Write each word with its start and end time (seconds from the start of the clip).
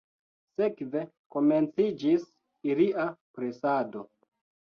Sekve 0.59 1.03
komenciĝis 1.35 2.25
ilia 2.71 3.05
presado. 3.39 4.05